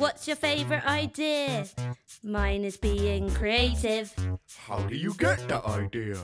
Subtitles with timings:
[0.00, 1.66] What's your favorite idea?
[2.22, 4.10] Mine is being creative.
[4.66, 6.16] How do you get the idea?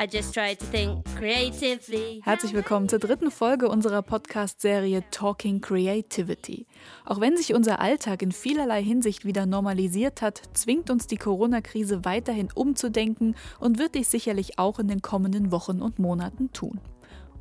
[0.00, 2.20] I just try to think creatively.
[2.24, 6.66] Herzlich willkommen zur dritten Folge unserer Podcast-Serie Talking Creativity.
[7.04, 12.04] Auch wenn sich unser Alltag in vielerlei Hinsicht wieder normalisiert hat, zwingt uns die Corona-Krise
[12.04, 16.80] weiterhin umzudenken und wird dies sicherlich auch in den kommenden Wochen und Monaten tun.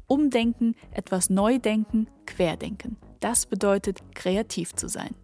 [0.05, 2.97] Umdenken, etwas neu denken, querdenken.
[3.21, 5.15] Das bedeutet, kreativ zu sein.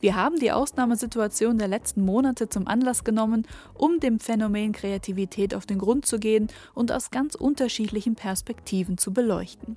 [0.00, 5.66] Wir haben die Ausnahmesituation der letzten Monate zum Anlass genommen, um dem Phänomen Kreativität auf
[5.66, 9.76] den Grund zu gehen und aus ganz unterschiedlichen Perspektiven zu beleuchten.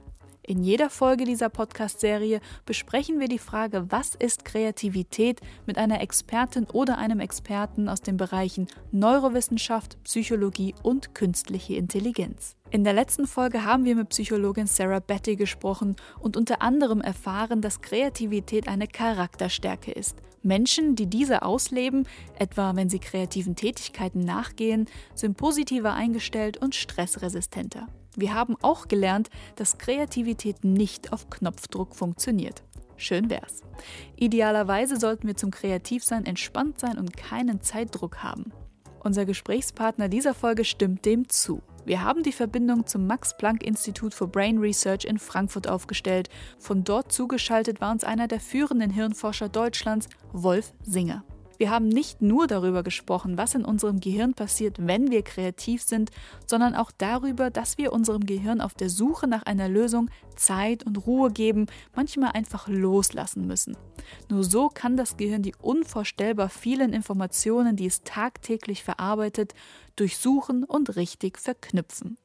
[0.49, 6.66] In jeder Folge dieser Podcast-Serie besprechen wir die Frage, was ist Kreativität mit einer Expertin
[6.66, 12.55] oder einem Experten aus den Bereichen Neurowissenschaft, Psychologie und künstliche Intelligenz.
[12.72, 17.61] In der letzten Folge haben wir mit Psychologin Sarah Betty gesprochen und unter anderem erfahren,
[17.61, 20.17] dass Kreativität eine Charakterstärke ist.
[20.41, 22.08] Menschen, die diese ausleben,
[22.39, 27.88] etwa wenn sie kreativen Tätigkeiten nachgehen, sind positiver eingestellt und stressresistenter.
[28.20, 32.64] Wir haben auch gelernt, dass Kreativität nicht auf Knopfdruck funktioniert.
[32.98, 33.61] Schön wär's.
[34.17, 38.52] Idealerweise sollten wir zum Kreativsein entspannt sein und keinen Zeitdruck haben.
[39.02, 41.61] Unser Gesprächspartner dieser Folge stimmt dem zu.
[41.86, 46.30] Wir haben die Verbindung zum Max-Planck-Institut for Brain Research in Frankfurt aufgestellt.
[46.59, 51.23] Von dort zugeschaltet war uns einer der führenden Hirnforscher Deutschlands, Wolf Singer.
[51.59, 56.09] Wir haben nicht nur darüber gesprochen, was in unserem Gehirn passiert, wenn wir kreativ sind,
[56.47, 61.05] sondern auch darüber, dass wir unserem Gehirn auf der Suche nach einer Lösung Zeit und
[61.05, 63.75] Ruhe geben, manchmal einfach loslassen müssen.
[64.30, 69.53] Nur so kann das Gehirn die unvorstellbar vielen Informationen, die es tagtäglich verarbeitet,
[69.97, 72.17] durchsuchen und richtig verknüpfen.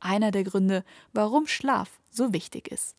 [0.00, 2.96] Einer der Gründe, warum Schlaf so wichtig ist.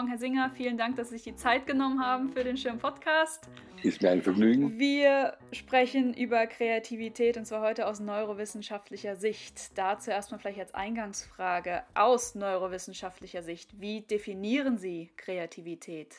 [0.00, 0.50] Morgen, Herr Singer.
[0.56, 3.50] Vielen Dank, dass Sie sich die Zeit genommen haben für den Schirm Podcast.
[3.82, 4.78] Ist mir ein Vergnügen.
[4.78, 9.76] Wir sprechen über Kreativität und zwar heute aus neurowissenschaftlicher Sicht.
[9.76, 13.78] Dazu erstmal vielleicht als Eingangsfrage aus neurowissenschaftlicher Sicht.
[13.78, 16.14] Wie definieren Sie Kreativität?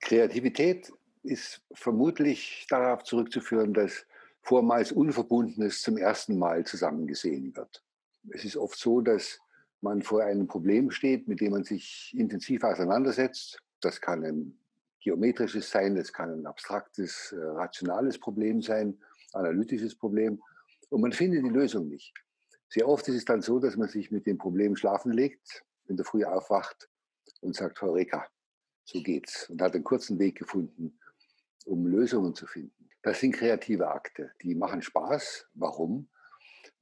[0.00, 0.92] Kreativität
[1.22, 4.06] ist vermutlich darauf zurückzuführen, dass
[4.42, 7.84] vormals Unverbundenes zum ersten Mal zusammengesehen wird.
[8.30, 9.38] Es ist oft so, dass
[9.82, 13.58] man vor einem Problem steht, mit dem man sich intensiv auseinandersetzt.
[13.80, 14.58] Das kann ein
[15.00, 18.98] geometrisches sein, das kann ein abstraktes, äh, rationales Problem sein,
[19.32, 20.42] analytisches Problem.
[20.90, 22.12] Und man findet die Lösung nicht.
[22.68, 25.96] Sehr oft ist es dann so, dass man sich mit dem Problem schlafen legt, in
[25.96, 26.88] der Früh aufwacht
[27.40, 28.26] und sagt, Heureka,
[28.84, 29.48] so geht's.
[29.50, 30.98] Und hat einen kurzen Weg gefunden,
[31.64, 32.88] um Lösungen zu finden.
[33.02, 35.48] Das sind kreative Akte, die machen Spaß.
[35.54, 36.08] Warum?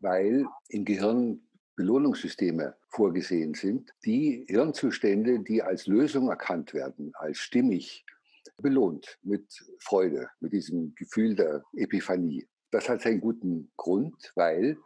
[0.00, 1.47] Weil im Gehirn
[1.78, 8.04] Belohnungssysteme vorgesehen sind, die Hirnzustände, die als Lösung erkannt werden, als stimmig,
[8.60, 9.46] belohnt mit
[9.78, 12.48] Freude, mit diesem Gefühl der Epiphanie.
[12.72, 14.76] Das hat seinen guten Grund, weil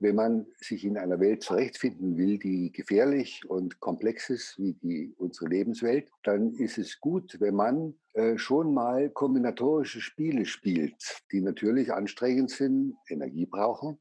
[0.00, 5.14] wenn man sich in einer Welt zurechtfinden will, die gefährlich und komplex ist, wie die,
[5.16, 11.40] unsere Lebenswelt, dann ist es gut, wenn man äh, schon mal kombinatorische Spiele spielt, die
[11.40, 13.98] natürlich anstrengend sind, Energie brauchen,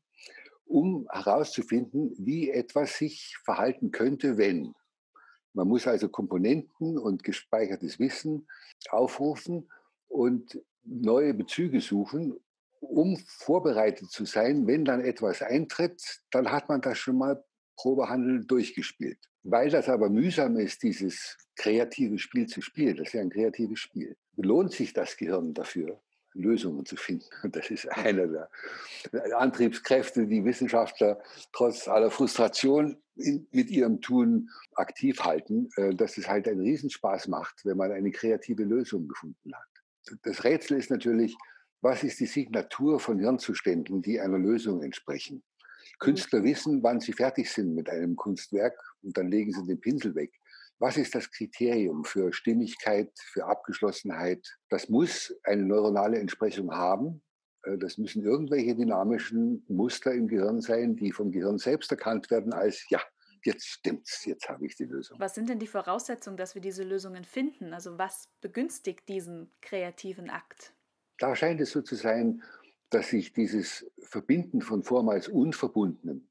[0.73, 4.73] um herauszufinden, wie etwas sich verhalten könnte, wenn.
[5.53, 8.47] Man muss also Komponenten und gespeichertes Wissen
[8.89, 9.69] aufrufen
[10.07, 12.39] und neue Bezüge suchen,
[12.79, 17.43] um vorbereitet zu sein, wenn dann etwas eintritt, dann hat man das schon mal
[17.77, 19.19] Probehandel durchgespielt.
[19.43, 23.79] Weil das aber mühsam ist, dieses kreative Spiel zu spielen, das ist ja ein kreatives
[23.79, 26.01] Spiel, lohnt sich das Gehirn dafür,
[26.33, 27.25] Lösungen zu finden.
[27.43, 28.49] Und das ist einer der
[29.37, 31.21] Antriebskräfte, die Wissenschaftler
[31.51, 37.27] trotz aller Frustration in, mit ihrem Tun aktiv halten, äh, dass es halt einen Riesenspaß
[37.27, 40.19] macht, wenn man eine kreative Lösung gefunden hat.
[40.23, 41.35] Das Rätsel ist natürlich,
[41.81, 45.43] was ist die Signatur von Hirnzuständen, die einer Lösung entsprechen?
[45.99, 48.73] Künstler wissen, wann sie fertig sind mit einem Kunstwerk
[49.03, 50.31] und dann legen sie den Pinsel weg.
[50.79, 54.45] Was ist das Kriterium für Stimmigkeit, für Abgeschlossenheit?
[54.69, 57.21] Das muss eine neuronale Entsprechung haben.
[57.63, 62.53] Äh, das müssen irgendwelche dynamischen Muster im Gehirn sein, die vom Gehirn selbst erkannt werden
[62.53, 63.01] als, ja,
[63.45, 65.19] jetzt stimmt's, jetzt habe ich die Lösung.
[65.19, 67.73] Was sind denn die Voraussetzungen, dass wir diese Lösungen finden?
[67.73, 70.73] Also was begünstigt diesen kreativen Akt?
[71.19, 72.43] Da scheint es so zu sein,
[72.89, 76.29] dass sich dieses Verbinden von vormals Unverbundenen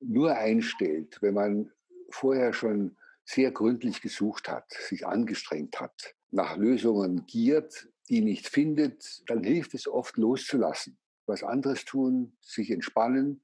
[0.00, 1.72] nur einstellt, wenn man
[2.10, 2.96] vorher schon
[3.26, 9.74] sehr gründlich gesucht hat, sich angestrengt hat, nach Lösungen giert, die nicht findet, dann hilft
[9.74, 10.96] es oft loszulassen,
[11.26, 13.42] was anderes tun, sich entspannen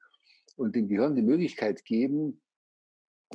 [0.57, 2.41] und dem Gehirn die Möglichkeit geben,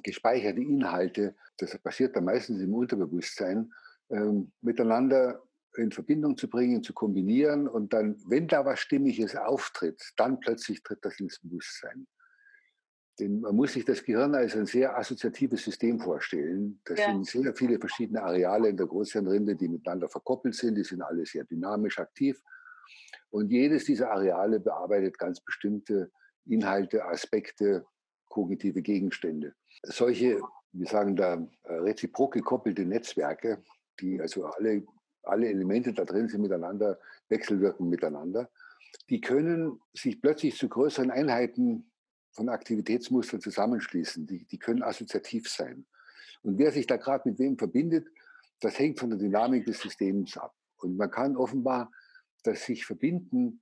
[0.04, 3.74] gespeicherte Inhalte das passiert dann meistens im Unterbewusstsein,
[4.10, 5.44] ähm, miteinander
[5.76, 10.82] in Verbindung zu bringen, zu kombinieren und dann, wenn da was Stimmiges auftritt, dann plötzlich
[10.82, 12.08] tritt das ins Bewusstsein.
[13.20, 16.80] Denn man muss sich das Gehirn als ein sehr assoziatives System vorstellen.
[16.86, 17.08] Das ja.
[17.08, 20.76] sind sehr viele verschiedene Areale in der Großhirnrinde, die miteinander verkoppelt sind.
[20.76, 22.40] Die sind alle sehr dynamisch aktiv.
[23.30, 26.12] Und jedes dieser Areale bearbeitet ganz bestimmte
[26.46, 27.86] Inhalte, Aspekte,
[28.30, 29.54] kognitive Gegenstände.
[29.84, 30.40] Solche,
[30.72, 33.64] wir sagen da, äh, reziprok gekoppelte Netzwerke,
[34.00, 34.86] die also alle,
[35.24, 37.00] alle Elemente da drin sind miteinander,
[37.30, 38.50] wechselwirken miteinander,
[39.10, 41.92] die können sich plötzlich zu größeren Einheiten
[42.38, 44.28] von Aktivitätsmustern zusammenschließen.
[44.28, 45.86] Die, die können assoziativ sein.
[46.44, 48.08] Und wer sich da gerade mit wem verbindet,
[48.62, 50.56] das hängt von der Dynamik des Systems ab.
[50.78, 51.92] Und man kann offenbar
[52.44, 53.62] das sich verbinden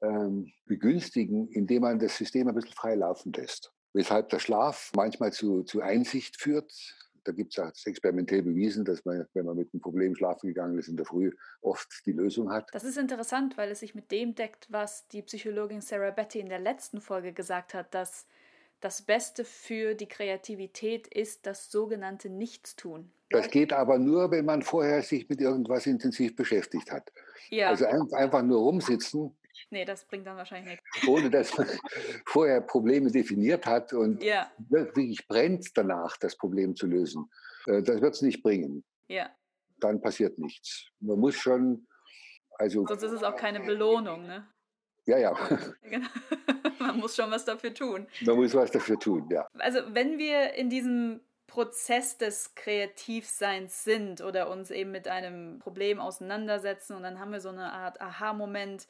[0.00, 3.72] ähm, begünstigen, indem man das System ein bisschen frei laufen lässt.
[3.92, 6.72] Weshalb der Schlaf manchmal zu, zu Einsicht führt.
[7.24, 10.88] Da gibt es experimentell bewiesen, dass man, wenn man mit einem Problem schlafen gegangen ist
[10.88, 11.32] in der Früh,
[11.62, 12.68] oft die Lösung hat.
[12.72, 16.48] Das ist interessant, weil es sich mit dem deckt, was die Psychologin Sarah Betty in
[16.48, 18.26] der letzten Folge gesagt hat, dass
[18.80, 23.10] das Beste für die Kreativität ist das sogenannte Nichtstun.
[23.30, 27.10] Das geht aber nur, wenn man vorher sich mit irgendwas intensiv beschäftigt hat.
[27.48, 27.70] Ja.
[27.70, 29.34] Also einfach nur rumsitzen.
[29.70, 31.08] Nee, das bringt dann wahrscheinlich nichts.
[31.08, 31.68] Ohne dass man
[32.26, 34.50] vorher Probleme definiert hat und ja.
[34.68, 37.30] wirklich brennt danach, das Problem zu lösen.
[37.66, 38.84] Äh, das wird es nicht bringen.
[39.08, 39.30] Ja.
[39.78, 40.88] Dann passiert nichts.
[41.00, 41.86] Man muss schon,
[42.52, 42.86] also.
[42.86, 44.48] Sonst ist es auch keine Belohnung, ne?
[45.06, 45.34] Ja, ja.
[45.82, 46.08] Genau.
[46.78, 48.06] Man muss schon was dafür tun.
[48.22, 49.46] Man muss was dafür tun, ja.
[49.58, 56.00] Also, wenn wir in diesem Prozess des Kreativseins sind oder uns eben mit einem Problem
[56.00, 58.88] auseinandersetzen und dann haben wir so eine Art Aha-Moment.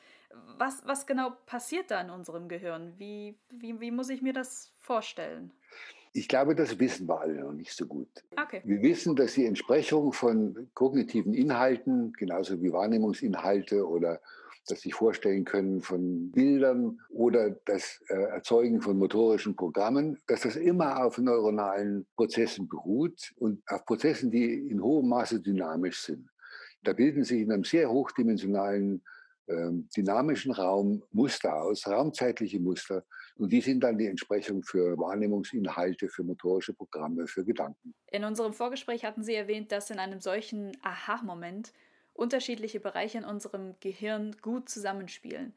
[0.59, 2.95] Was, was genau passiert da in unserem Gehirn?
[2.97, 5.53] Wie, wie, wie muss ich mir das vorstellen?
[6.12, 8.09] Ich glaube, das wissen wir alle noch nicht so gut.
[8.41, 8.62] Okay.
[8.65, 14.21] Wir wissen, dass die Entsprechung von kognitiven Inhalten, genauso wie Wahrnehmungsinhalte oder
[14.64, 20.56] das sich vorstellen können von Bildern oder das äh, Erzeugen von motorischen Programmen, dass das
[20.56, 26.28] immer auf neuronalen Prozessen beruht und auf Prozessen, die in hohem Maße dynamisch sind.
[26.82, 29.02] Da bilden sich in einem sehr hochdimensionalen
[29.46, 33.05] ähm, dynamischen Raum Muster aus, raumzeitliche Muster.
[33.37, 37.94] Und die sind dann die Entsprechung für Wahrnehmungsinhalte, für motorische Programme, für Gedanken.
[38.10, 41.72] In unserem Vorgespräch hatten Sie erwähnt, dass in einem solchen Aha-Moment
[42.14, 45.52] unterschiedliche Bereiche in unserem Gehirn gut zusammenspielen.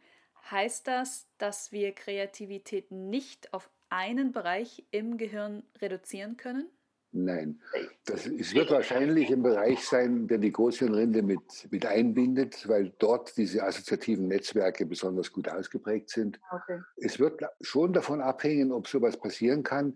[0.52, 6.70] Heißt das, dass wir Kreativität nicht auf einen Bereich im Gehirn reduzieren können?
[7.14, 7.62] Nein,
[8.06, 13.36] das, es wird wahrscheinlich ein Bereich sein, der die Großhirnrinde mit, mit einbindet, weil dort
[13.38, 16.40] diese assoziativen Netzwerke besonders gut ausgeprägt sind.
[16.52, 16.82] Okay.
[16.98, 19.96] Es wird schon davon abhängen, ob sowas passieren kann,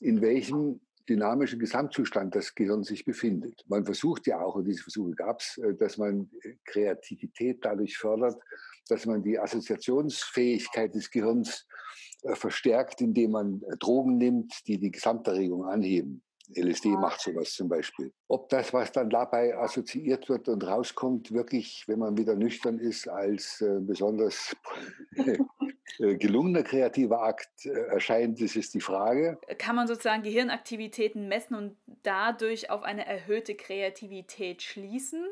[0.00, 0.80] in welchem
[1.10, 3.64] dynamischen Gesamtzustand das Gehirn sich befindet.
[3.68, 7.98] Man versucht ja auch, und diese Versuche gab es, äh, dass man äh, Kreativität dadurch
[7.98, 8.40] fördert,
[8.88, 11.66] dass man die Assoziationsfähigkeit des Gehirns
[12.22, 16.22] äh, verstärkt, indem man Drogen nimmt, die die Gesamterregung anheben.
[16.56, 18.12] LSD macht sowas zum Beispiel.
[18.28, 23.08] Ob das, was dann dabei assoziiert wird und rauskommt, wirklich, wenn man wieder nüchtern ist,
[23.08, 24.56] als äh, besonders
[25.98, 29.38] gelungener kreativer Akt äh, erscheint, das ist die Frage.
[29.58, 35.24] Kann man sozusagen Gehirnaktivitäten messen und dadurch auf eine erhöhte Kreativität schließen?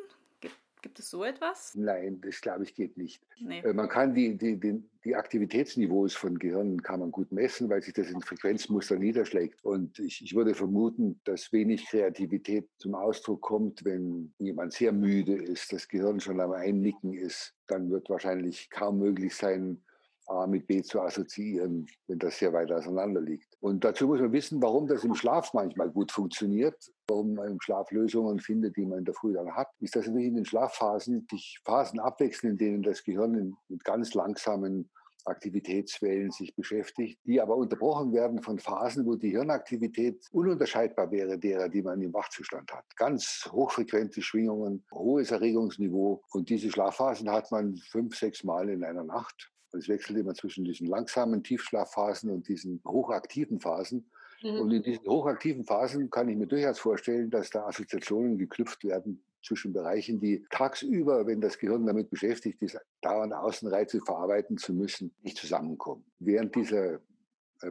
[0.82, 1.74] Gibt es so etwas?
[1.74, 3.20] Nein, das glaube ich geht nicht.
[3.40, 3.60] Nee.
[3.60, 7.82] Äh, man kann die, die, die, die, Aktivitätsniveaus von Gehirnen kann man gut messen, weil
[7.82, 9.64] sich das in Frequenzmuster niederschlägt.
[9.64, 15.34] Und ich, ich würde vermuten, dass wenig Kreativität zum Ausdruck kommt, wenn jemand sehr müde
[15.34, 17.54] ist, das Gehirn schon am Einnicken ist.
[17.66, 19.82] Dann wird wahrscheinlich kaum möglich sein,
[20.28, 23.56] A mit B zu assoziieren, wenn das sehr weit auseinander liegt.
[23.60, 26.76] Und dazu muss man wissen, warum das im Schlaf manchmal gut funktioniert,
[27.08, 30.06] warum man im Schlaf Lösungen findet, die man in der Früh dann hat, ist, dass
[30.06, 34.90] natürlich in den Schlafphasen sich Phasen abwechseln, in denen das Gehirn mit ganz langsamen
[35.28, 41.68] Aktivitätswellen sich beschäftigt, die aber unterbrochen werden von Phasen, wo die Hirnaktivität ununterscheidbar wäre derer,
[41.68, 42.84] die man im Wachzustand hat.
[42.96, 49.04] Ganz hochfrequente Schwingungen, hohes Erregungsniveau und diese Schlafphasen hat man fünf, sechs Mal in einer
[49.04, 49.50] Nacht.
[49.72, 54.10] Und es wechselt immer zwischen diesen langsamen Tiefschlafphasen und diesen hochaktiven Phasen.
[54.42, 54.60] Mhm.
[54.60, 59.22] Und in diesen hochaktiven Phasen kann ich mir durchaus vorstellen, dass da Assoziationen geknüpft werden
[59.42, 65.12] zwischen Bereichen, die tagsüber, wenn das Gehirn damit beschäftigt ist, dauernd Außenreize verarbeiten zu müssen,
[65.22, 66.04] nicht zusammenkommen.
[66.18, 67.00] Während dieser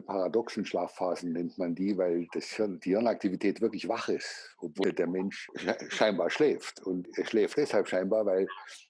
[0.06, 5.06] paradoxen Schlafphasen nennt man die, weil das Hirn, die Hirnaktivität wirklich wach ist, obwohl der
[5.06, 5.48] Mensch
[5.88, 6.82] scheinbar schläft.
[6.82, 8.46] Und er schläft deshalb scheinbar, weil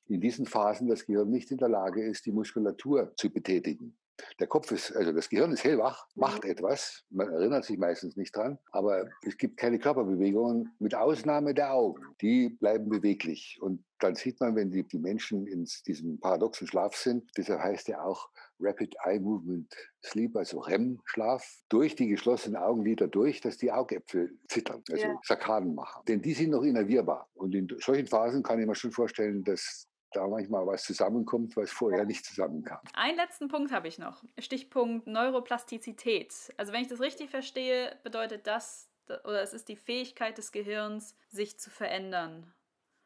[0.06, 3.96] in diesen Phasen das Gehirn nicht in der Lage ist, die Muskulatur zu betätigen.
[4.40, 8.34] Der Kopf ist, also das Gehirn ist hellwach, macht etwas, man erinnert sich meistens nicht
[8.36, 12.02] dran, aber es gibt keine Körperbewegungen, mit Ausnahme der Augen.
[12.20, 13.58] Die bleiben beweglich.
[13.60, 17.88] Und dann sieht man, wenn die, die Menschen in diesem paradoxen Schlaf sind, deshalb heißt
[17.88, 18.28] er auch
[18.60, 19.72] Rapid Eye Movement
[20.04, 25.20] Sleep, also REM-Schlaf, durch die geschlossenen Augenlider durch, dass die Augäpfel zittern, also ja.
[25.22, 26.02] Sarkaden machen.
[26.06, 27.28] Denn die sind noch innervierbar.
[27.34, 31.70] Und in solchen Phasen kann ich mir schon vorstellen, dass da manchmal was zusammenkommt, was
[31.70, 32.80] vorher nicht zusammenkam.
[32.94, 34.22] Einen letzten Punkt habe ich noch.
[34.38, 36.52] Stichpunkt Neuroplastizität.
[36.56, 38.88] Also wenn ich das richtig verstehe, bedeutet das,
[39.24, 42.52] oder es ist die Fähigkeit des Gehirns, sich zu verändern.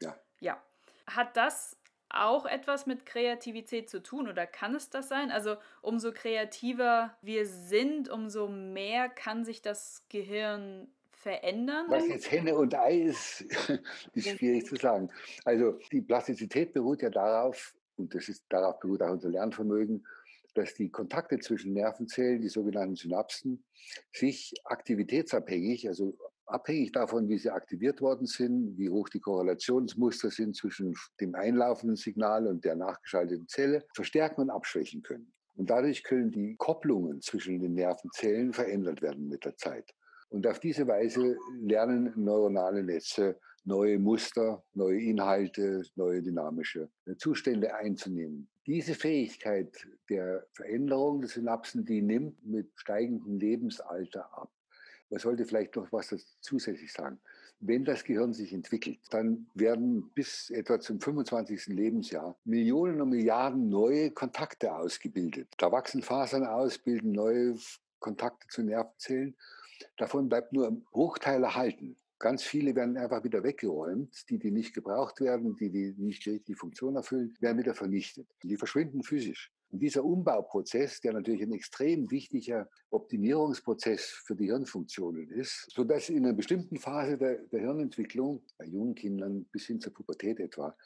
[0.00, 0.16] Ja.
[0.40, 0.62] Ja.
[1.06, 1.76] Hat das
[2.08, 5.30] auch etwas mit Kreativität zu tun oder kann es das sein?
[5.30, 11.86] Also umso kreativer wir sind, umso mehr kann sich das Gehirn verändern?
[11.88, 13.42] Was jetzt Henne und Ei ist,
[14.12, 15.08] ist schwierig zu sagen.
[15.44, 20.04] Also die Plastizität beruht ja darauf, und das ist, darauf beruht auch unser Lernvermögen,
[20.54, 23.64] dass die Kontakte zwischen Nervenzellen, die sogenannten Synapsen,
[24.12, 26.14] sich aktivitätsabhängig, also
[26.46, 31.96] abhängig davon, wie sie aktiviert worden sind, wie hoch die Korrelationsmuster sind zwischen dem einlaufenden
[31.96, 35.32] Signal und der nachgeschalteten Zelle, verstärken und abschwächen können.
[35.54, 39.94] Und dadurch können die Kopplungen zwischen den Nervenzellen verändert werden mit der Zeit.
[40.32, 48.48] Und auf diese Weise lernen neuronale Netze neue Muster, neue Inhalte, neue dynamische Zustände einzunehmen.
[48.66, 54.50] Diese Fähigkeit der Veränderung der Synapsen, die nimmt mit steigendem Lebensalter ab.
[55.10, 57.20] Man sollte vielleicht noch was zusätzlich sagen.
[57.60, 61.66] Wenn das Gehirn sich entwickelt, dann werden bis etwa zum 25.
[61.66, 65.48] Lebensjahr Millionen und Milliarden neue Kontakte ausgebildet.
[65.58, 67.54] Da wachsen Fasern aus, bilden neue
[68.00, 69.36] Kontakte zu Nervenzellen
[69.96, 71.96] Davon bleibt nur ein Bruchteil erhalten.
[72.22, 74.30] Ganz viele werden einfach wieder weggeräumt.
[74.30, 78.28] Die, die nicht gebraucht werden, die, die nicht die Funktion erfüllen, werden wieder vernichtet.
[78.44, 79.52] Die verschwinden physisch.
[79.72, 86.24] Und dieser Umbauprozess, der natürlich ein extrem wichtiger Optimierungsprozess für die Hirnfunktionen ist, sodass in
[86.24, 90.76] einer bestimmten Phase der, der Hirnentwicklung, bei jungen Kindern bis hin zur Pubertät etwa,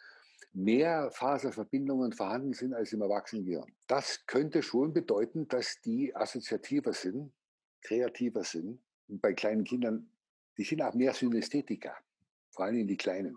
[0.53, 3.71] mehr Faserverbindungen vorhanden sind als im Erwachsenengehirn.
[3.89, 7.33] Das könnte schon bedeuten, dass die assoziativer sind,
[7.83, 10.09] kreativer sind bei kleinen Kindern,
[10.59, 11.97] die sind auch mehr Synästhetiker,
[12.51, 13.37] vor allem die Kleinen.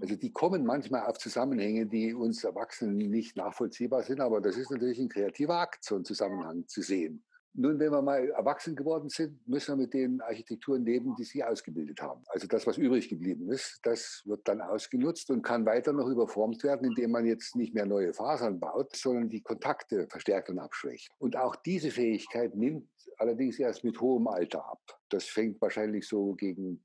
[0.00, 4.70] Also die kommen manchmal auf Zusammenhänge, die uns Erwachsenen nicht nachvollziehbar sind, aber das ist
[4.70, 7.24] natürlich ein kreativer Akt, so einen Zusammenhang zu sehen.
[7.54, 11.42] Nun, wenn wir mal erwachsen geworden sind, müssen wir mit den Architekturen leben, die sie
[11.42, 12.22] ausgebildet haben.
[12.28, 16.62] Also das, was übrig geblieben ist, das wird dann ausgenutzt und kann weiter noch überformt
[16.62, 21.08] werden, indem man jetzt nicht mehr neue Fasern baut, sondern die Kontakte verstärkt und abschwächt.
[21.18, 24.80] Und auch diese Fähigkeit nimmt allerdings erst mit hohem Alter ab.
[25.08, 26.84] Das fängt wahrscheinlich so gegen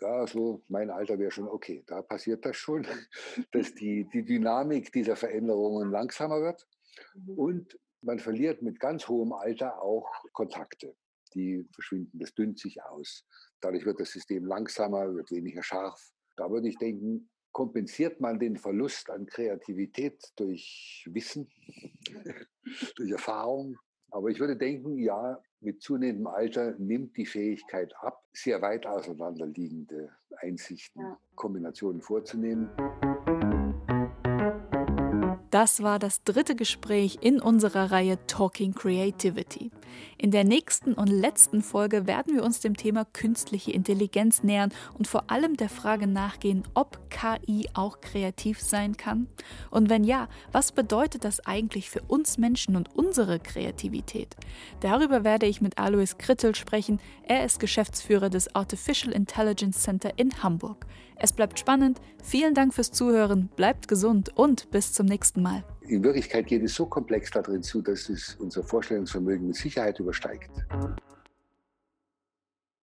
[0.00, 1.82] ja, so mein Alter wäre schon okay.
[1.86, 2.86] Da passiert das schon,
[3.52, 6.66] dass die, die Dynamik dieser Veränderungen langsamer wird.
[7.14, 7.38] Mhm.
[7.38, 10.94] Und man verliert mit ganz hohem Alter auch Kontakte.
[11.34, 13.24] Die verschwinden, das dünnt sich aus.
[13.60, 16.00] Dadurch wird das System langsamer, wird weniger scharf.
[16.36, 21.48] Da würde ich denken, kompensiert man den Verlust an Kreativität durch Wissen,
[22.96, 23.78] durch Erfahrung.
[24.10, 30.10] Aber ich würde denken, ja, mit zunehmendem Alter nimmt die Fähigkeit ab, sehr weit auseinanderliegende
[30.38, 32.70] Einsichten, Kombinationen vorzunehmen.
[35.56, 39.70] Das war das dritte Gespräch in unserer Reihe Talking Creativity.
[40.18, 45.08] In der nächsten und letzten Folge werden wir uns dem Thema künstliche Intelligenz nähern und
[45.08, 49.28] vor allem der Frage nachgehen, ob KI auch kreativ sein kann.
[49.70, 54.36] Und wenn ja, was bedeutet das eigentlich für uns Menschen und unsere Kreativität?
[54.80, 57.00] Darüber werde ich mit Alois Krittel sprechen.
[57.22, 60.84] Er ist Geschäftsführer des Artificial Intelligence Center in Hamburg.
[61.18, 62.00] Es bleibt spannend.
[62.22, 63.48] Vielen Dank fürs Zuhören.
[63.56, 65.64] Bleibt gesund und bis zum nächsten Mal.
[65.82, 70.50] In Wirklichkeit geht es so komplex darin zu, dass es unser Vorstellungsvermögen mit Sicherheit übersteigt.